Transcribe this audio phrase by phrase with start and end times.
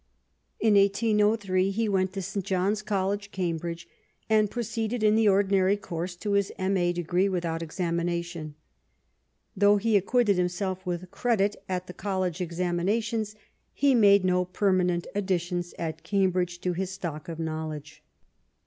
[0.59, 2.43] In 1808 he went to St.
[2.43, 3.87] John's College, Cambridge,
[4.31, 6.91] and proceeded in the ordinary course to his M.A.
[6.91, 8.55] degree, without examination.
[9.55, 13.35] Though he acquitted himself with credit at the College examinations,
[13.73, 18.01] he made no permanent additions at Cambridge to his stock of knowledge.